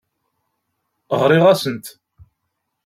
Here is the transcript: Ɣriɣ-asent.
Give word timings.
Ɣriɣ-asent. 1.21 1.85